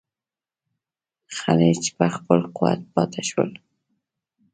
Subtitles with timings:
[1.37, 3.51] خلج په خپل قوت پاته شول.